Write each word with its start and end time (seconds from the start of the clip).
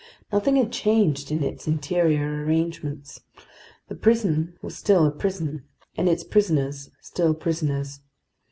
Nothing 0.31 0.55
had 0.55 0.71
changed 0.71 1.31
in 1.31 1.43
its 1.43 1.67
interior 1.67 2.43
arrangements. 2.43 3.21
The 3.87 3.93
prison 3.93 4.57
was 4.63 4.75
still 4.75 5.05
a 5.05 5.11
prison 5.11 5.65
and 5.95 6.09
its 6.09 6.23
prisoners 6.23 6.89
still 7.01 7.35
prisoners. 7.35 7.99